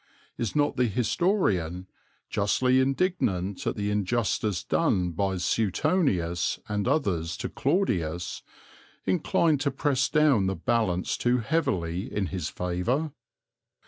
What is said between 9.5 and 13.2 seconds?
to press down the balance too heavily in his favour?